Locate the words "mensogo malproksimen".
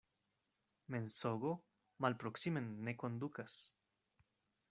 0.93-2.71